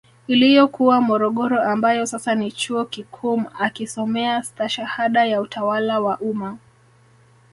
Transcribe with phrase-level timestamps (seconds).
[0.27, 6.57] Iliyokuwa morogoro ambayo sasa ni chuo kikuum akisomea stashahada ya utawala wa umma